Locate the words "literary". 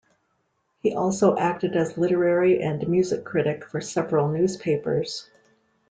1.95-2.59